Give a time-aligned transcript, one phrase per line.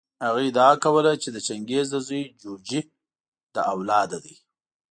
[0.25, 2.81] هغه ادعا کوله چې د چنګیز د زوی جوجي
[3.53, 4.35] له اولاده دی.